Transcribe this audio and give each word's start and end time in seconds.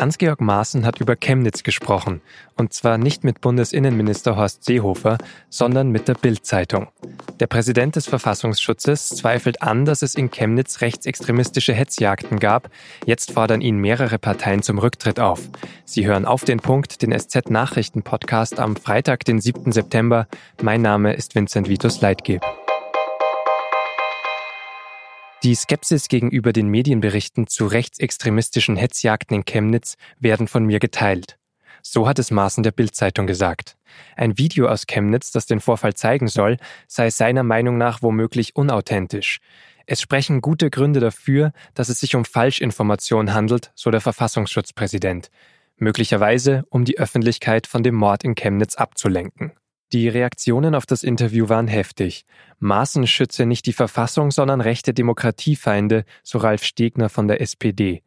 Hans-Georg 0.00 0.40
Maaßen 0.40 0.86
hat 0.86 0.98
über 0.98 1.14
Chemnitz 1.14 1.62
gesprochen. 1.62 2.22
Und 2.56 2.72
zwar 2.72 2.96
nicht 2.96 3.22
mit 3.22 3.42
Bundesinnenminister 3.42 4.34
Horst 4.34 4.64
Seehofer, 4.64 5.18
sondern 5.50 5.90
mit 5.90 6.08
der 6.08 6.14
Bild-Zeitung. 6.14 6.88
Der 7.38 7.46
Präsident 7.46 7.96
des 7.96 8.06
Verfassungsschutzes 8.06 9.10
zweifelt 9.10 9.62
an, 9.62 9.84
dass 9.84 10.00
es 10.00 10.14
in 10.14 10.30
Chemnitz 10.30 10.80
rechtsextremistische 10.80 11.74
Hetzjagden 11.74 12.38
gab. 12.38 12.70
Jetzt 13.04 13.32
fordern 13.32 13.60
ihn 13.60 13.76
mehrere 13.76 14.18
Parteien 14.18 14.62
zum 14.62 14.78
Rücktritt 14.78 15.20
auf. 15.20 15.40
Sie 15.84 16.06
hören 16.06 16.24
auf 16.24 16.44
den 16.44 16.60
Punkt, 16.60 17.02
den 17.02 17.12
SZ-Nachrichten-Podcast 17.12 18.58
am 18.58 18.76
Freitag, 18.76 19.24
den 19.26 19.38
7. 19.40 19.70
September. 19.70 20.26
Mein 20.62 20.80
Name 20.80 21.12
ist 21.12 21.34
Vincent 21.34 21.68
Vitus 21.68 22.00
Leitgeb. 22.00 22.42
Die 25.42 25.54
Skepsis 25.54 26.08
gegenüber 26.08 26.52
den 26.52 26.68
Medienberichten 26.68 27.46
zu 27.46 27.66
rechtsextremistischen 27.66 28.76
Hetzjagden 28.76 29.36
in 29.36 29.44
Chemnitz 29.46 29.96
werden 30.18 30.48
von 30.48 30.66
mir 30.66 30.80
geteilt. 30.80 31.38
So 31.82 32.06
hat 32.06 32.18
es 32.18 32.30
Maaßen 32.30 32.62
der 32.62 32.72
Bildzeitung 32.72 33.26
gesagt. 33.26 33.78
Ein 34.16 34.36
Video 34.36 34.68
aus 34.68 34.86
Chemnitz, 34.86 35.32
das 35.32 35.46
den 35.46 35.60
Vorfall 35.60 35.94
zeigen 35.94 36.28
soll, 36.28 36.58
sei 36.86 37.08
seiner 37.08 37.42
Meinung 37.42 37.78
nach 37.78 38.02
womöglich 38.02 38.54
unauthentisch. 38.54 39.40
Es 39.86 40.02
sprechen 40.02 40.42
gute 40.42 40.68
Gründe 40.68 41.00
dafür, 41.00 41.52
dass 41.72 41.88
es 41.88 42.00
sich 42.00 42.14
um 42.16 42.26
Falschinformation 42.26 43.32
handelt, 43.32 43.72
so 43.74 43.90
der 43.90 44.02
Verfassungsschutzpräsident. 44.02 45.30
Möglicherweise, 45.78 46.64
um 46.68 46.84
die 46.84 46.98
Öffentlichkeit 46.98 47.66
von 47.66 47.82
dem 47.82 47.94
Mord 47.94 48.24
in 48.24 48.34
Chemnitz 48.34 48.74
abzulenken. 48.74 49.52
Die 49.92 50.08
Reaktionen 50.08 50.76
auf 50.76 50.86
das 50.86 51.02
Interview 51.02 51.48
waren 51.48 51.66
heftig. 51.66 52.24
Maaßen 52.60 53.08
schütze 53.08 53.44
nicht 53.44 53.66
die 53.66 53.72
Verfassung, 53.72 54.30
sondern 54.30 54.60
rechte 54.60 54.94
Demokratiefeinde, 54.94 56.04
so 56.22 56.38
Ralf 56.38 56.62
Stegner 56.62 57.08
von 57.08 57.26
der 57.26 57.40
SPD. 57.40 58.02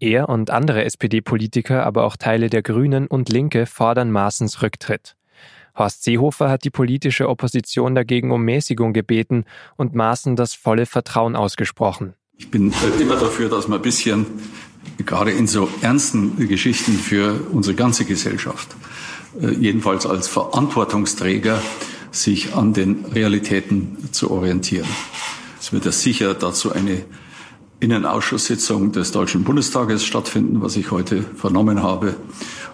Er 0.00 0.30
und 0.30 0.48
andere 0.48 0.84
SPD-Politiker, 0.84 1.84
aber 1.84 2.04
auch 2.04 2.16
Teile 2.16 2.48
der 2.48 2.62
Grünen 2.62 3.06
und 3.06 3.28
Linke 3.28 3.66
fordern 3.66 4.10
Maaßens 4.10 4.62
Rücktritt. 4.62 5.16
Horst 5.76 6.02
Seehofer 6.02 6.48
hat 6.48 6.64
die 6.64 6.70
politische 6.70 7.28
Opposition 7.28 7.94
dagegen 7.94 8.32
um 8.32 8.42
Mäßigung 8.42 8.94
gebeten 8.94 9.44
und 9.76 9.94
Maaßen 9.94 10.34
das 10.34 10.54
volle 10.54 10.86
Vertrauen 10.86 11.36
ausgesprochen. 11.36 12.14
Ich 12.38 12.50
bin 12.50 12.72
immer 13.00 13.16
dafür, 13.16 13.50
dass 13.50 13.68
man 13.68 13.80
ein 13.80 13.82
bisschen, 13.82 14.24
gerade 15.04 15.32
in 15.32 15.46
so 15.46 15.68
ernsten 15.82 16.48
Geschichten 16.48 16.92
für 16.92 17.38
unsere 17.52 17.76
ganze 17.76 18.06
Gesellschaft, 18.06 18.74
jedenfalls 19.40 20.06
als 20.06 20.28
Verantwortungsträger, 20.28 21.60
sich 22.10 22.54
an 22.54 22.72
den 22.72 23.04
Realitäten 23.06 23.96
zu 24.12 24.30
orientieren. 24.30 24.88
Es 25.60 25.72
wird 25.72 25.84
ja 25.84 25.92
sicher 25.92 26.34
dazu 26.34 26.72
eine 26.72 27.04
Innenausschusssitzung 27.80 28.92
des 28.92 29.12
Deutschen 29.12 29.44
Bundestages 29.44 30.04
stattfinden, 30.04 30.62
was 30.62 30.76
ich 30.76 30.90
heute 30.90 31.22
vernommen 31.22 31.82
habe. 31.82 32.16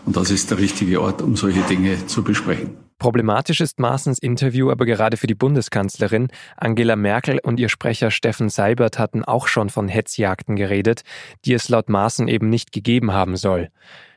Und 0.06 0.16
das 0.16 0.30
ist 0.30 0.50
der 0.50 0.58
richtige 0.58 1.00
Ort, 1.00 1.20
um 1.20 1.36
solche 1.36 1.60
Dinge 1.62 2.06
zu 2.06 2.22
besprechen. 2.22 2.76
Problematisch 2.98 3.60
ist 3.60 3.80
Maaßens 3.80 4.18
Interview 4.18 4.70
aber 4.70 4.86
gerade 4.86 5.16
für 5.16 5.26
die 5.26 5.34
Bundeskanzlerin. 5.34 6.28
Angela 6.56 6.96
Merkel 6.96 7.38
und 7.42 7.60
ihr 7.60 7.68
Sprecher 7.68 8.10
Steffen 8.10 8.48
Seibert 8.48 8.98
hatten 8.98 9.24
auch 9.24 9.48
schon 9.48 9.68
von 9.68 9.88
Hetzjagden 9.88 10.56
geredet, 10.56 11.02
die 11.44 11.52
es 11.52 11.68
laut 11.68 11.88
Maaßen 11.88 12.28
eben 12.28 12.48
nicht 12.48 12.72
gegeben 12.72 13.12
haben 13.12 13.36
soll. 13.36 13.68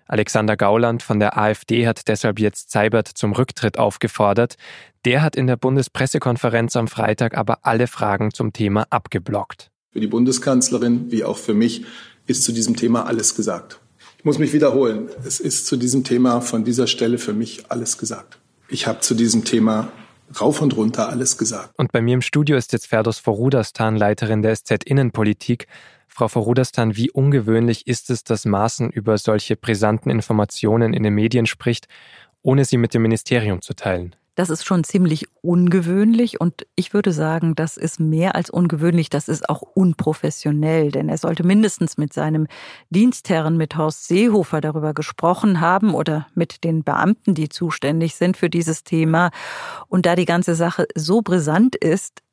Alexander 0.08 0.56
Gauland 0.56 1.04
von 1.04 1.20
der 1.20 1.38
AfD 1.38 1.88
hat 1.88 2.08
deshalb 2.08 2.40
jetzt 2.40 2.72
Seibert 2.72 3.08
zum 3.08 3.34
Rücktritt 3.34 3.78
aufgefordert. 3.78 4.56
Der 5.06 5.22
hat 5.22 5.36
in 5.36 5.48
der 5.48 5.58
Bundespressekonferenz 5.58 6.76
am 6.76 6.88
Freitag 6.88 7.38
aber 7.38 7.60
alle 7.64 7.88
Fragen 7.88 8.34
zum 8.34 8.54
Thema 8.54 8.88
abgeblockt. 8.90 9.70
Für 9.92 10.00
die 10.00 10.08
Bundeskanzlerin 10.08 11.12
wie 11.12 11.24
auch 11.24 11.38
für 11.38 11.54
mich 11.54 11.86
ist 12.26 12.44
zu 12.44 12.52
diesem 12.52 12.76
Thema 12.76 13.06
alles 13.06 13.36
gesagt. 13.36 13.80
Ich 14.18 14.26
muss 14.26 14.38
mich 14.38 14.54
wiederholen. 14.54 15.10
Es 15.26 15.40
ist 15.40 15.68
zu 15.68 15.78
diesem 15.78 16.04
Thema 16.04 16.42
von 16.42 16.64
dieser 16.64 16.88
Stelle 16.88 17.18
für 17.18 17.34
mich 17.34 17.70
alles 17.70 17.98
gesagt. 17.98 18.40
Ich 18.70 18.88
habe 18.88 19.00
zu 19.00 19.16
diesem 19.16 19.46
Thema 19.46 19.92
rauf 20.42 20.62
und 20.62 20.76
runter 20.76 21.10
alles 21.10 21.38
gesagt. 21.38 21.70
Und 21.78 21.92
bei 21.92 22.02
mir 22.02 22.16
im 22.16 22.22
Studio 22.22 22.58
ist 22.58 22.74
jetzt 22.74 22.88
Ferdos 22.88 23.20
Vorudastan, 23.20 23.96
Leiterin 23.96 24.42
der 24.42 24.56
SZ 24.56 24.84
Innenpolitik. 24.84 25.68
Frau 26.18 26.30
Vorudastan, 26.30 26.96
wie 26.96 27.12
ungewöhnlich 27.12 27.86
ist 27.86 28.10
es, 28.10 28.24
dass 28.24 28.46
Maaßen 28.46 28.90
über 28.90 29.20
solche 29.20 29.56
brisanten 29.56 30.10
Informationen 30.10 30.96
in 30.96 31.04
den 31.04 31.14
Medien 31.14 31.46
spricht, 31.46 31.88
ohne 32.42 32.66
sie 32.66 32.78
mit 32.78 32.96
dem 32.96 33.04
Ministerium 33.04 33.62
zu 33.62 33.76
teilen? 33.76 34.16
Das 34.34 34.50
ist 34.50 34.66
schon 34.66 34.84
ziemlich 34.84 35.28
ungewöhnlich 35.42 36.42
und 36.42 36.66
ich 36.76 36.92
würde 36.96 37.12
sagen, 37.12 37.54
das 37.54 37.78
ist 37.78 38.00
mehr 38.00 38.34
als 38.34 38.50
ungewöhnlich, 38.50 39.12
das 39.12 39.28
ist 39.28 39.48
auch 39.48 39.62
unprofessionell, 39.62 40.92
denn 40.92 41.08
er 41.08 41.20
sollte 41.20 41.46
mindestens 41.46 42.00
mit 42.00 42.14
seinem 42.14 42.48
Dienstherren, 42.90 43.56
mit 43.56 43.78
Horst 43.78 44.08
Seehofer 44.08 44.60
darüber 44.60 44.96
gesprochen 44.96 45.62
haben 45.62 45.94
oder 45.94 46.26
mit 46.34 46.64
den 46.64 46.84
Beamten, 46.84 47.36
die 47.36 47.50
zuständig 47.50 48.16
sind 48.16 48.38
für 48.38 48.50
dieses 48.50 48.84
Thema. 48.84 49.30
Und 49.88 50.08
da 50.08 50.16
die 50.16 50.26
ganze 50.26 50.56
Sache 50.56 50.88
so 50.96 51.22
brisant 51.22 51.76
ist, 51.76 52.24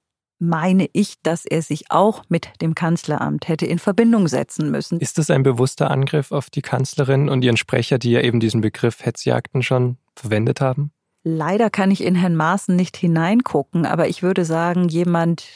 meine 0.49 0.89
ich, 0.93 1.21
dass 1.23 1.45
er 1.45 1.63
sich 1.63 1.91
auch 1.91 2.23
mit 2.29 2.49
dem 2.61 2.75
Kanzleramt 2.75 3.49
hätte 3.49 3.67
in 3.67 3.79
Verbindung 3.79 4.29
setzen 4.29 4.71
müssen. 4.71 5.01
Ist 5.01 5.19
das 5.19 5.31
ein 5.31 5.43
bewusster 5.43 5.91
Angriff 5.91 6.33
auf 6.33 6.51
die 6.51 6.63
Kanzlerin 6.63 7.29
und 7.29 7.43
ihren 7.43 7.57
Sprecher, 7.57 7.99
die 7.99 8.13
ja 8.13 8.21
eben 8.21 8.41
diesen 8.41 8.61
Begriff 8.61 9.05
Hetzjagden 9.05 9.63
schon 9.63 9.99
verwendet 10.15 10.61
haben? 10.61 10.93
Leider 11.23 11.71
kann 11.71 11.91
ich 11.91 12.05
in 12.05 12.15
Herrn 12.15 12.37
Maaßen 12.37 12.77
nicht 12.77 12.97
hineingucken, 12.97 13.87
aber 13.87 14.09
ich 14.09 14.23
würde 14.23 14.45
sagen, 14.45 14.89
jemand 14.89 15.47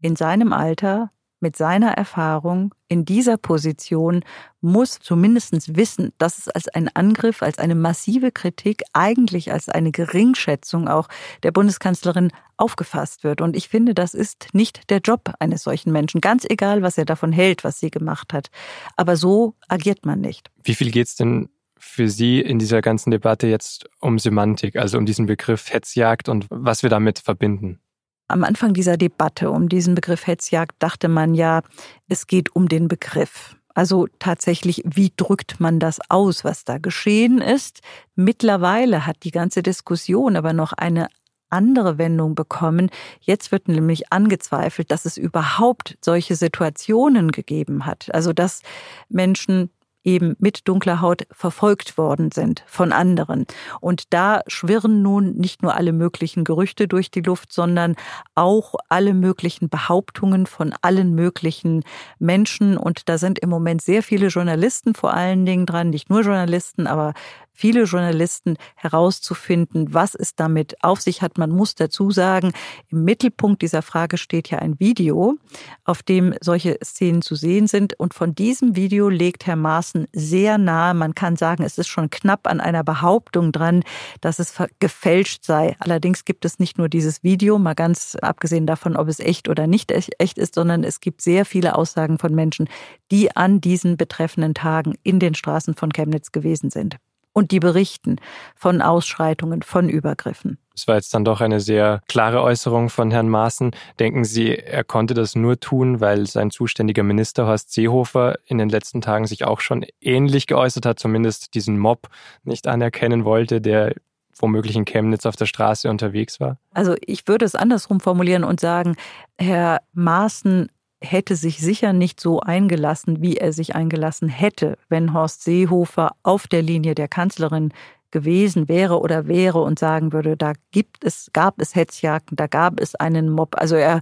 in 0.00 0.14
seinem 0.14 0.52
Alter, 0.52 1.10
mit 1.40 1.56
seiner 1.56 1.92
Erfahrung 1.92 2.74
in 2.88 3.04
dieser 3.04 3.36
Position 3.36 4.24
muss 4.60 4.98
zumindest 4.98 5.76
wissen, 5.76 6.12
dass 6.18 6.38
es 6.38 6.48
als 6.48 6.68
ein 6.68 6.88
Angriff, 6.94 7.42
als 7.42 7.58
eine 7.58 7.74
massive 7.74 8.32
Kritik, 8.32 8.82
eigentlich 8.92 9.52
als 9.52 9.68
eine 9.68 9.92
Geringschätzung 9.92 10.88
auch 10.88 11.08
der 11.42 11.52
Bundeskanzlerin 11.52 12.30
aufgefasst 12.56 13.22
wird. 13.24 13.40
Und 13.40 13.56
ich 13.56 13.68
finde, 13.68 13.94
das 13.94 14.14
ist 14.14 14.48
nicht 14.52 14.90
der 14.90 14.98
Job 14.98 15.32
eines 15.38 15.62
solchen 15.62 15.92
Menschen, 15.92 16.20
ganz 16.20 16.44
egal, 16.48 16.82
was 16.82 16.98
er 16.98 17.04
davon 17.04 17.32
hält, 17.32 17.64
was 17.64 17.80
sie 17.80 17.90
gemacht 17.90 18.32
hat. 18.32 18.48
Aber 18.96 19.16
so 19.16 19.54
agiert 19.68 20.06
man 20.06 20.20
nicht. 20.20 20.50
Wie 20.62 20.74
viel 20.74 20.90
geht 20.90 21.08
es 21.08 21.16
denn 21.16 21.48
für 21.78 22.08
Sie 22.08 22.40
in 22.40 22.58
dieser 22.58 22.80
ganzen 22.82 23.10
Debatte 23.10 23.46
jetzt 23.46 23.88
um 24.00 24.18
Semantik, 24.18 24.76
also 24.76 24.98
um 24.98 25.06
diesen 25.06 25.26
Begriff 25.26 25.72
Hetzjagd 25.72 26.28
und 26.28 26.46
was 26.50 26.82
wir 26.82 26.90
damit 26.90 27.18
verbinden? 27.18 27.80
Am 28.28 28.42
Anfang 28.42 28.74
dieser 28.74 28.96
Debatte 28.96 29.50
um 29.50 29.68
diesen 29.68 29.94
Begriff 29.94 30.26
Hetzjagd 30.26 30.74
dachte 30.80 31.08
man 31.08 31.34
ja, 31.34 31.62
es 32.08 32.26
geht 32.26 32.54
um 32.56 32.68
den 32.68 32.88
Begriff. 32.88 33.56
Also 33.74 34.08
tatsächlich, 34.18 34.82
wie 34.86 35.12
drückt 35.16 35.60
man 35.60 35.78
das 35.78 36.00
aus, 36.08 36.44
was 36.44 36.64
da 36.64 36.78
geschehen 36.78 37.40
ist? 37.40 37.80
Mittlerweile 38.14 39.06
hat 39.06 39.18
die 39.22 39.30
ganze 39.30 39.62
Diskussion 39.62 40.34
aber 40.34 40.54
noch 40.54 40.72
eine 40.72 41.08
andere 41.50 41.98
Wendung 41.98 42.34
bekommen. 42.34 42.90
Jetzt 43.20 43.52
wird 43.52 43.68
nämlich 43.68 44.12
angezweifelt, 44.12 44.90
dass 44.90 45.04
es 45.04 45.16
überhaupt 45.16 45.98
solche 46.00 46.36
Situationen 46.36 47.30
gegeben 47.30 47.86
hat. 47.86 48.12
Also 48.12 48.32
dass 48.32 48.62
Menschen 49.08 49.70
eben 50.06 50.36
mit 50.38 50.66
dunkler 50.68 51.00
Haut 51.00 51.26
verfolgt 51.30 51.98
worden 51.98 52.30
sind 52.32 52.64
von 52.66 52.92
anderen. 52.92 53.44
Und 53.80 54.14
da 54.14 54.40
schwirren 54.46 55.02
nun 55.02 55.34
nicht 55.34 55.62
nur 55.62 55.74
alle 55.74 55.92
möglichen 55.92 56.44
Gerüchte 56.44 56.88
durch 56.88 57.10
die 57.10 57.20
Luft, 57.20 57.52
sondern 57.52 57.96
auch 58.34 58.74
alle 58.88 59.12
möglichen 59.12 59.68
Behauptungen 59.68 60.46
von 60.46 60.72
allen 60.80 61.14
möglichen 61.14 61.82
Menschen. 62.18 62.78
Und 62.78 63.08
da 63.08 63.18
sind 63.18 63.40
im 63.40 63.50
Moment 63.50 63.82
sehr 63.82 64.02
viele 64.02 64.28
Journalisten 64.28 64.94
vor 64.94 65.12
allen 65.12 65.44
Dingen 65.44 65.66
dran, 65.66 65.90
nicht 65.90 66.08
nur 66.08 66.22
Journalisten, 66.22 66.86
aber 66.86 67.12
viele 67.56 67.84
Journalisten 67.84 68.56
herauszufinden, 68.74 69.94
was 69.94 70.14
es 70.14 70.34
damit 70.34 70.76
auf 70.84 71.00
sich 71.00 71.22
hat. 71.22 71.38
Man 71.38 71.50
muss 71.50 71.74
dazu 71.74 72.10
sagen, 72.10 72.52
im 72.88 73.04
Mittelpunkt 73.04 73.62
dieser 73.62 73.82
Frage 73.82 74.18
steht 74.18 74.50
ja 74.50 74.58
ein 74.58 74.78
Video, 74.78 75.36
auf 75.84 76.02
dem 76.02 76.34
solche 76.40 76.78
Szenen 76.84 77.22
zu 77.22 77.34
sehen 77.34 77.66
sind. 77.66 77.98
Und 77.98 78.14
von 78.14 78.34
diesem 78.34 78.76
Video 78.76 79.08
legt 79.08 79.46
Herr 79.46 79.56
Maaßen 79.56 80.06
sehr 80.12 80.58
nahe, 80.58 80.94
man 80.94 81.14
kann 81.14 81.36
sagen, 81.36 81.64
es 81.64 81.78
ist 81.78 81.88
schon 81.88 82.10
knapp 82.10 82.46
an 82.46 82.60
einer 82.60 82.84
Behauptung 82.84 83.52
dran, 83.52 83.82
dass 84.20 84.38
es 84.38 84.54
gefälscht 84.78 85.44
sei. 85.44 85.76
Allerdings 85.78 86.24
gibt 86.24 86.44
es 86.44 86.58
nicht 86.58 86.76
nur 86.76 86.88
dieses 86.88 87.22
Video, 87.22 87.58
mal 87.58 87.74
ganz 87.74 88.16
abgesehen 88.20 88.66
davon, 88.66 88.96
ob 88.96 89.08
es 89.08 89.18
echt 89.18 89.48
oder 89.48 89.66
nicht 89.66 89.90
echt 89.90 90.38
ist, 90.38 90.54
sondern 90.54 90.84
es 90.84 91.00
gibt 91.00 91.22
sehr 91.22 91.46
viele 91.46 91.74
Aussagen 91.76 92.18
von 92.18 92.34
Menschen, 92.34 92.68
die 93.10 93.34
an 93.34 93.60
diesen 93.60 93.96
betreffenden 93.96 94.52
Tagen 94.52 94.94
in 95.02 95.18
den 95.18 95.34
Straßen 95.34 95.74
von 95.74 95.90
Chemnitz 95.90 96.32
gewesen 96.32 96.70
sind 96.70 96.98
und 97.36 97.50
die 97.50 97.60
berichten 97.60 98.16
von 98.54 98.80
Ausschreitungen, 98.80 99.60
von 99.60 99.90
Übergriffen. 99.90 100.56
Es 100.74 100.88
war 100.88 100.94
jetzt 100.94 101.12
dann 101.12 101.26
doch 101.26 101.42
eine 101.42 101.60
sehr 101.60 102.00
klare 102.08 102.42
Äußerung 102.42 102.88
von 102.88 103.10
Herrn 103.10 103.28
Maaßen. 103.28 103.72
Denken 103.98 104.24
Sie, 104.24 104.56
er 104.56 104.84
konnte 104.84 105.12
das 105.12 105.36
nur 105.36 105.60
tun, 105.60 106.00
weil 106.00 106.26
sein 106.26 106.50
zuständiger 106.50 107.02
Minister 107.02 107.46
Horst 107.46 107.74
Seehofer 107.74 108.38
in 108.46 108.56
den 108.56 108.70
letzten 108.70 109.02
Tagen 109.02 109.26
sich 109.26 109.44
auch 109.44 109.60
schon 109.60 109.84
ähnlich 110.00 110.46
geäußert 110.46 110.86
hat, 110.86 110.98
zumindest 110.98 111.52
diesen 111.52 111.78
Mob 111.78 112.08
nicht 112.42 112.66
anerkennen 112.66 113.26
wollte, 113.26 113.60
der 113.60 113.92
womöglich 114.38 114.76
in 114.76 114.86
Chemnitz 114.86 115.26
auf 115.26 115.36
der 115.36 115.46
Straße 115.46 115.90
unterwegs 115.90 116.40
war? 116.40 116.58
Also 116.72 116.94
ich 117.04 117.28
würde 117.28 117.44
es 117.44 117.54
andersrum 117.54 118.00
formulieren 118.00 118.44
und 118.44 118.60
sagen, 118.60 118.96
Herr 119.38 119.82
Maaßen 119.92 120.70
hätte 121.02 121.36
sich 121.36 121.58
sicher 121.58 121.92
nicht 121.92 122.20
so 122.20 122.40
eingelassen, 122.40 123.20
wie 123.20 123.36
er 123.36 123.52
sich 123.52 123.74
eingelassen 123.74 124.28
hätte, 124.28 124.78
wenn 124.88 125.12
Horst 125.12 125.42
Seehofer 125.44 126.12
auf 126.22 126.46
der 126.46 126.62
Linie 126.62 126.94
der 126.94 127.08
Kanzlerin 127.08 127.72
gewesen 128.10 128.68
wäre 128.68 129.00
oder 129.00 129.26
wäre 129.26 129.60
und 129.60 129.78
sagen 129.78 130.12
würde, 130.12 130.36
da 130.36 130.52
gibt 130.70 131.04
es, 131.04 131.28
gab 131.32 131.60
es 131.60 131.74
Hetzjagden, 131.74 132.36
da 132.36 132.46
gab 132.46 132.80
es 132.80 132.94
einen 132.94 133.28
Mob. 133.28 133.56
Also 133.58 133.76
er 133.76 134.00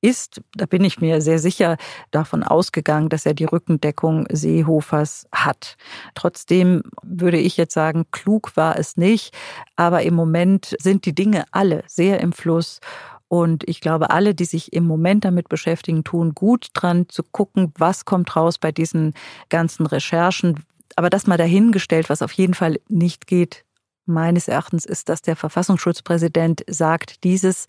ist, 0.00 0.40
da 0.54 0.66
bin 0.66 0.84
ich 0.84 1.00
mir 1.00 1.20
sehr 1.20 1.40
sicher 1.40 1.76
davon 2.12 2.44
ausgegangen, 2.44 3.08
dass 3.08 3.26
er 3.26 3.34
die 3.34 3.46
Rückendeckung 3.46 4.26
Seehofers 4.30 5.26
hat. 5.32 5.76
Trotzdem 6.14 6.82
würde 7.02 7.38
ich 7.38 7.56
jetzt 7.56 7.74
sagen, 7.74 8.06
klug 8.12 8.56
war 8.56 8.78
es 8.78 8.96
nicht, 8.96 9.36
aber 9.74 10.02
im 10.02 10.14
Moment 10.14 10.76
sind 10.78 11.04
die 11.04 11.14
Dinge 11.14 11.44
alle 11.50 11.82
sehr 11.88 12.20
im 12.20 12.32
Fluss. 12.32 12.80
Und 13.28 13.68
ich 13.68 13.80
glaube, 13.80 14.10
alle, 14.10 14.34
die 14.34 14.46
sich 14.46 14.72
im 14.72 14.86
Moment 14.86 15.24
damit 15.24 15.48
beschäftigen, 15.48 16.02
tun 16.02 16.34
gut 16.34 16.68
dran 16.72 17.06
zu 17.08 17.22
gucken, 17.22 17.72
was 17.76 18.06
kommt 18.06 18.34
raus 18.34 18.58
bei 18.58 18.72
diesen 18.72 19.14
ganzen 19.50 19.86
Recherchen. 19.86 20.64
Aber 20.96 21.10
das 21.10 21.26
mal 21.26 21.36
dahingestellt, 21.36 22.08
was 22.08 22.22
auf 22.22 22.32
jeden 22.32 22.54
Fall 22.54 22.80
nicht 22.88 23.26
geht, 23.26 23.64
meines 24.06 24.48
Erachtens, 24.48 24.86
ist, 24.86 25.10
dass 25.10 25.20
der 25.20 25.36
Verfassungsschutzpräsident 25.36 26.64
sagt, 26.66 27.22
dieses 27.24 27.66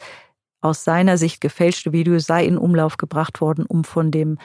aus 0.61 0.83
seiner 0.83 1.17
Sicht 1.17 1.41
gefälschte 1.41 1.91
Video 1.91 2.17
sei 2.19 2.45
in 2.45 2.57
Umlauf 2.57 2.97
gebracht 2.97 3.41
worden, 3.41 3.65
um 3.65 3.83
von 3.83 4.11
dem 4.11 4.37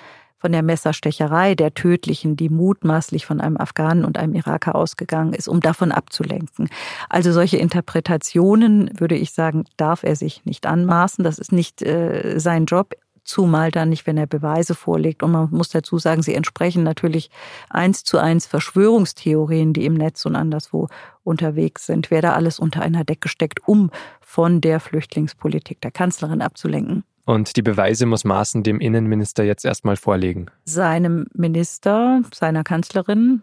von 0.44 0.52
der 0.52 0.62
Messerstecherei, 0.62 1.55
der 1.55 1.73
tödlichen, 1.73 2.37
die 2.37 2.50
mutmaßlich 2.50 3.25
von 3.25 3.41
einem 3.41 3.56
Afghanen 3.56 4.05
und 4.05 4.19
einem 4.19 4.35
Iraker 4.35 4.75
ausgegangen 4.75 5.32
ist, 5.32 5.49
um 5.49 5.61
davon 5.61 5.91
abzulenken. 5.91 6.69
Also 7.08 7.32
solche 7.32 7.56
Interpretationen, 7.56 8.91
würde 9.00 9.17
ich 9.17 9.32
sagen, 9.32 9.64
darf 9.79 10.02
er 10.02 10.17
sich 10.17 10.44
nicht 10.44 10.67
anmaßen. 10.67 11.25
Das 11.25 11.38
ist 11.38 11.50
nicht 11.50 11.81
äh, 11.81 12.38
sein 12.38 12.67
Job 12.67 12.93
zumal 13.25 13.70
dann 13.70 13.88
nicht, 13.88 14.06
wenn 14.06 14.19
er 14.19 14.26
Beweise 14.26 14.75
vorlegt. 14.75 15.23
Und 15.23 15.32
man 15.32 15.49
muss 15.50 15.70
dazu 15.70 15.99
sagen, 15.99 16.23
sie 16.23 16.35
entsprechen 16.35 16.82
natürlich 16.82 17.31
eins 17.70 18.05
zu 18.05 18.19
eins 18.19 18.44
Verschwörungstheorien, 18.44 19.73
die 19.73 19.87
im 19.87 19.94
Netz 19.94 20.26
und 20.26 20.37
anderswo 20.37 20.88
unterwegs 21.23 21.87
sind. 21.87 22.11
Wer 22.11 22.20
da 22.20 22.35
alles 22.35 22.58
unter 22.58 22.82
einer 22.82 23.05
Decke 23.05 23.31
steckt, 23.31 23.67
um 23.67 23.91
von 24.20 24.61
der 24.61 24.79
Flüchtlingspolitik 24.79 25.81
der 25.81 25.91
Kanzlerin 25.91 26.43
abzulenken. 26.43 27.02
Und 27.25 27.56
die 27.56 27.62
Beweise 27.62 28.06
muss 28.06 28.25
Maaßen 28.25 28.62
dem 28.62 28.81
Innenminister 28.81 29.44
jetzt 29.44 29.65
erstmal 29.65 29.97
vorlegen. 29.97 30.47
Seinem 30.65 31.26
Minister, 31.32 32.23
seiner 32.32 32.65
Kanzlerin 32.65 33.43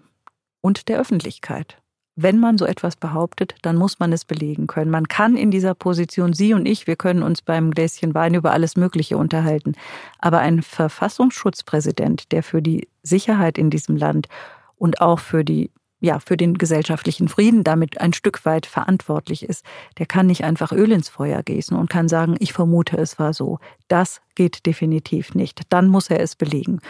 und 0.61 0.87
der 0.87 0.99
Öffentlichkeit. 0.99 1.77
Wenn 2.15 2.39
man 2.39 2.57
so 2.57 2.65
etwas 2.65 2.97
behauptet, 2.97 3.55
dann 3.61 3.77
muss 3.77 3.99
man 3.99 4.11
es 4.11 4.25
belegen 4.25 4.67
können. 4.67 4.91
Man 4.91 5.07
kann 5.07 5.37
in 5.37 5.49
dieser 5.49 5.73
Position, 5.73 6.33
Sie 6.33 6.53
und 6.53 6.67
ich, 6.67 6.85
wir 6.85 6.97
können 6.97 7.23
uns 7.23 7.41
beim 7.41 7.71
Gläschen 7.71 8.13
Wein 8.13 8.33
über 8.33 8.51
alles 8.51 8.75
Mögliche 8.75 9.17
unterhalten. 9.17 9.73
Aber 10.19 10.39
ein 10.39 10.61
Verfassungsschutzpräsident, 10.61 12.31
der 12.31 12.43
für 12.43 12.61
die 12.61 12.87
Sicherheit 13.01 13.57
in 13.57 13.69
diesem 13.69 13.95
Land 13.95 14.27
und 14.75 15.01
auch 15.01 15.19
für 15.19 15.43
die 15.43 15.71
ja, 16.01 16.19
für 16.19 16.35
den 16.35 16.57
gesellschaftlichen 16.57 17.29
Frieden 17.29 17.63
damit 17.63 18.01
ein 18.01 18.11
Stück 18.11 18.43
weit 18.43 18.65
verantwortlich 18.65 19.43
ist, 19.43 19.63
der 19.99 20.07
kann 20.07 20.27
nicht 20.27 20.43
einfach 20.43 20.71
Öl 20.71 20.91
ins 20.91 21.09
Feuer 21.09 21.43
gießen 21.43 21.77
und 21.77 21.89
kann 21.89 22.09
sagen, 22.09 22.35
ich 22.39 22.53
vermute, 22.53 22.97
es 22.97 23.19
war 23.19 23.33
so. 23.33 23.59
Das 23.87 24.21
geht 24.35 24.65
definitiv 24.65 25.35
nicht. 25.35 25.61
Dann 25.69 25.87
muss 25.87 26.09
er 26.09 26.19
es 26.19 26.35
belegen. 26.35 26.81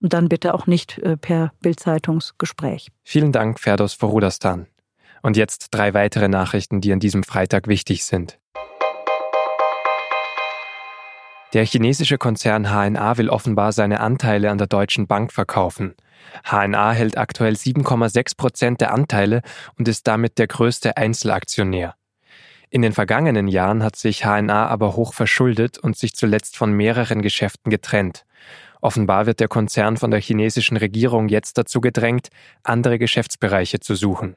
Und 0.00 0.14
dann 0.14 0.28
bitte 0.28 0.54
auch 0.54 0.66
nicht 0.66 0.98
äh, 0.98 1.16
per 1.16 1.52
Bildzeitungsgespräch. 1.60 2.88
Vielen 3.02 3.32
Dank, 3.32 3.60
Ferdos 3.60 3.92
Vorudastan. 3.92 4.66
Und 5.20 5.36
jetzt 5.36 5.68
drei 5.72 5.92
weitere 5.92 6.28
Nachrichten, 6.28 6.80
die 6.80 6.92
an 6.92 7.00
diesem 7.00 7.24
Freitag 7.24 7.66
wichtig 7.66 8.04
sind. 8.04 8.38
Der 11.52 11.66
chinesische 11.66 12.16
Konzern 12.16 12.70
HNA 12.70 13.18
will 13.18 13.28
offenbar 13.28 13.72
seine 13.72 13.98
Anteile 14.00 14.50
an 14.50 14.58
der 14.58 14.68
Deutschen 14.68 15.08
Bank 15.08 15.32
verkaufen. 15.32 15.94
HNA 16.44 16.92
hält 16.92 17.18
aktuell 17.18 17.54
7,6 17.54 18.36
Prozent 18.36 18.80
der 18.80 18.92
Anteile 18.92 19.42
und 19.78 19.88
ist 19.88 20.06
damit 20.06 20.38
der 20.38 20.46
größte 20.46 20.96
Einzelaktionär. 20.96 21.94
In 22.70 22.82
den 22.82 22.92
vergangenen 22.92 23.48
Jahren 23.48 23.82
hat 23.82 23.96
sich 23.96 24.24
HNA 24.24 24.68
aber 24.68 24.94
hoch 24.94 25.12
verschuldet 25.12 25.78
und 25.78 25.96
sich 25.96 26.14
zuletzt 26.14 26.56
von 26.56 26.72
mehreren 26.72 27.20
Geschäften 27.20 27.70
getrennt. 27.70 28.24
Offenbar 28.80 29.26
wird 29.26 29.40
der 29.40 29.48
Konzern 29.48 29.96
von 29.96 30.10
der 30.10 30.20
chinesischen 30.20 30.76
Regierung 30.76 31.28
jetzt 31.28 31.58
dazu 31.58 31.80
gedrängt, 31.80 32.28
andere 32.62 32.98
Geschäftsbereiche 32.98 33.80
zu 33.80 33.94
suchen. 33.94 34.36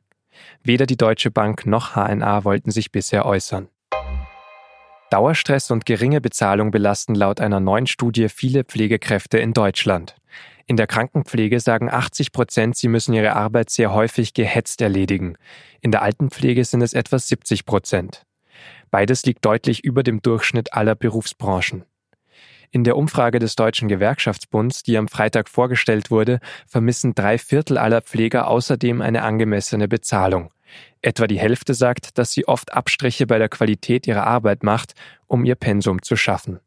Weder 0.64 0.86
die 0.86 0.98
Deutsche 0.98 1.32
Bank 1.32 1.66
noch 1.66 1.96
HNA 1.96 2.44
wollten 2.44 2.72
sich 2.72 2.92
bisher 2.92 3.26
äußern. 3.26 3.70
Dauerstress 5.12 5.70
und 5.70 5.86
geringe 5.86 6.22
Bezahlung 6.22 6.72
belasten 6.72 7.14
laut 7.14 7.40
einer 7.40 7.60
neuen 7.60 7.86
Studie 7.86 8.30
viele 8.30 8.64
Pflegekräfte 8.64 9.38
in 9.38 9.54
Deutschland. 9.54 10.16
In 10.66 10.78
der 10.78 10.88
Krankenpflege 10.88 11.60
sagen 11.60 11.90
80 11.92 12.32
Prozent, 12.32 12.78
sie 12.78 12.88
müssen 12.88 13.14
ihre 13.14 13.36
Arbeit 13.36 13.70
sehr 13.70 13.94
häufig 13.94 14.34
gehetzt 14.34 14.82
erledigen. 14.82 15.38
In 15.82 15.92
der 15.92 16.02
Altenpflege 16.02 16.64
sind 16.64 16.82
es 16.82 16.94
etwa 16.94 17.20
70 17.20 17.66
Prozent. 17.66 18.26
Beides 18.92 19.26
liegt 19.26 19.44
deutlich 19.44 19.84
über 19.84 20.04
dem 20.04 20.22
Durchschnitt 20.22 20.74
aller 20.74 20.96
Berufsbranchen. 20.96 21.84
In 22.72 22.84
der 22.84 22.98
Umfrage 22.98 23.38
des 23.40 23.56
Deutschen 23.56 23.88
Gewerkschaftsbunds, 23.88 24.82
die 24.82 24.98
am 24.98 25.08
Freitag 25.08 25.48
vorgestellt 25.50 26.10
wurde, 26.10 26.40
vermissen 26.66 27.14
drei 27.14 27.38
Viertel 27.38 27.78
aller 27.78 28.02
Pfleger 28.02 28.48
außerdem 28.48 29.02
eine 29.02 29.22
angemessene 29.22 29.88
Bezahlung. 29.88 30.52
Etwa 31.02 31.28
die 31.28 31.40
Hälfte 31.40 31.76
sagt, 31.76 32.18
dass 32.18 32.32
sie 32.32 32.48
oft 32.48 32.74
Abstriche 32.74 33.28
bei 33.28 33.38
der 33.38 33.50
Qualität 33.50 34.08
ihrer 34.08 34.26
Arbeit 34.26 34.64
macht, 34.64 34.94
um 35.28 35.46
ihr 35.46 35.56
Pensum 35.56 36.02
zu 36.02 36.16
schaffen. 36.16 36.62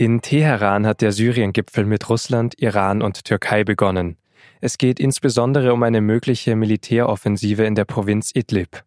In 0.00 0.22
Teheran 0.22 0.86
hat 0.86 1.00
der 1.00 1.10
Syrien-Gipfel 1.10 1.84
mit 1.84 2.08
Russland, 2.08 2.54
Iran 2.62 3.02
und 3.02 3.24
Türkei 3.24 3.64
begonnen. 3.64 4.16
Es 4.60 4.78
geht 4.78 5.00
insbesondere 5.00 5.72
um 5.72 5.82
eine 5.82 6.00
mögliche 6.00 6.54
Militäroffensive 6.54 7.64
in 7.64 7.74
der 7.74 7.84
Provinz 7.84 8.30
Idlib. 8.32 8.84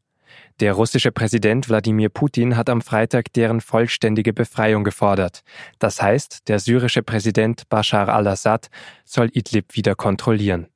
Der 0.61 0.71
russische 0.71 1.11
Präsident 1.11 1.67
Wladimir 1.67 2.07
Putin 2.07 2.55
hat 2.55 2.69
am 2.69 2.79
Freitag 2.79 3.33
deren 3.33 3.59
vollständige 3.59 4.31
Befreiung 4.31 4.85
gefordert. 4.85 5.41
Das 5.79 6.01
heißt, 6.01 6.47
der 6.47 6.59
syrische 6.59 7.03
Präsident 7.03 7.67
Bashar 7.67 8.07
al-Assad 8.07 8.69
soll 9.03 9.29
Idlib 9.33 9.75
wieder 9.75 9.95
kontrollieren. 9.95 10.67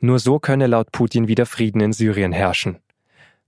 Nur 0.00 0.18
so 0.18 0.40
könne 0.40 0.66
laut 0.66 0.90
Putin 0.90 1.28
wieder 1.28 1.46
Frieden 1.46 1.80
in 1.80 1.92
Syrien 1.92 2.32
herrschen. 2.32 2.80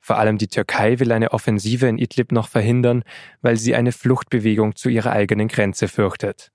Vor 0.00 0.18
allem 0.18 0.38
die 0.38 0.48
Türkei 0.48 0.98
will 0.98 1.12
eine 1.12 1.32
Offensive 1.32 1.86
in 1.86 1.98
Idlib 1.98 2.32
noch 2.32 2.48
verhindern, 2.48 3.04
weil 3.42 3.56
sie 3.56 3.74
eine 3.74 3.92
Fluchtbewegung 3.92 4.74
zu 4.74 4.88
ihrer 4.88 5.12
eigenen 5.12 5.48
Grenze 5.48 5.88
fürchtet. 5.88 6.50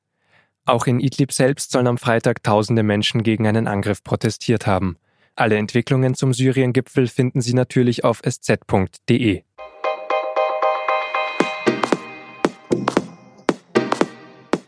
Auch 0.66 0.88
in 0.88 1.00
Idlib 1.00 1.32
selbst 1.32 1.72
sollen 1.72 1.88
am 1.88 2.00
Freitag 2.00 2.42
tausende 2.42 2.82
Menschen 2.82 3.22
gegen 3.22 3.48
einen 3.48 3.68
Angriff 3.68 4.04
protestiert 4.04 4.66
haben. 4.66 4.98
Alle 5.36 5.58
Entwicklungen 5.58 6.16
zum 6.16 6.34
Syrien-Gipfel 6.34 7.08
finden 7.08 7.42
Sie 7.42 7.54
natürlich 7.54 8.04
auf 8.04 8.22
sz.de. 8.24 9.44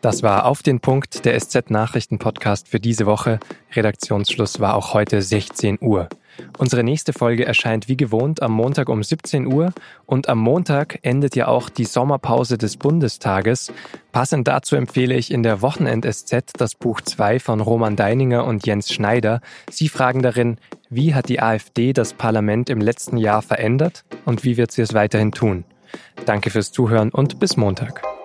Das 0.01 0.23
war 0.23 0.45
auf 0.45 0.61
den 0.61 0.79
Punkt 0.79 1.25
der 1.25 1.39
SZ-Nachrichten-Podcast 1.39 2.67
für 2.67 2.79
diese 2.79 3.05
Woche. 3.07 3.39
Redaktionsschluss 3.73 4.59
war 4.59 4.75
auch 4.75 4.93
heute 4.93 5.21
16 5.21 5.79
Uhr. 5.81 6.07
Unsere 6.57 6.83
nächste 6.83 7.13
Folge 7.13 7.45
erscheint 7.45 7.87
wie 7.87 7.97
gewohnt 7.97 8.41
am 8.41 8.51
Montag 8.51 8.89
um 8.89 9.03
17 9.03 9.45
Uhr 9.45 9.73
und 10.05 10.29
am 10.29 10.39
Montag 10.39 10.99
endet 11.01 11.35
ja 11.35 11.47
auch 11.47 11.69
die 11.69 11.85
Sommerpause 11.85 12.57
des 12.57 12.77
Bundestages. 12.77 13.71
Passend 14.11 14.47
dazu 14.47 14.75
empfehle 14.75 15.15
ich 15.15 15.31
in 15.31 15.43
der 15.43 15.61
Wochenend-SZ 15.61 16.53
das 16.57 16.75
Buch 16.75 17.01
2 17.01 17.39
von 17.39 17.61
Roman 17.61 17.95
Deininger 17.95 18.45
und 18.45 18.65
Jens 18.65 18.91
Schneider. 18.91 19.41
Sie 19.69 19.89
fragen 19.89 20.21
darin, 20.21 20.57
wie 20.89 21.13
hat 21.13 21.29
die 21.29 21.41
AfD 21.41 21.93
das 21.93 22.13
Parlament 22.13 22.69
im 22.69 22.81
letzten 22.81 23.17
Jahr 23.17 23.41
verändert 23.41 24.05
und 24.25 24.43
wie 24.43 24.57
wird 24.57 24.71
sie 24.71 24.81
es 24.81 24.93
weiterhin 24.93 25.31
tun? 25.31 25.65
Danke 26.25 26.49
fürs 26.49 26.71
Zuhören 26.71 27.09
und 27.09 27.39
bis 27.39 27.57
Montag. 27.57 28.16